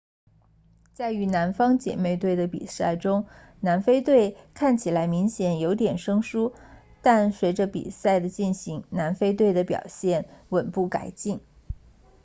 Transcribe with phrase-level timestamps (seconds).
[0.95, 3.27] 在与南方姐妹队的比赛中
[3.59, 6.55] 南非队看起来明显有点生疏
[7.03, 11.39] 但随着比赛的进行南非队的表现稳步改进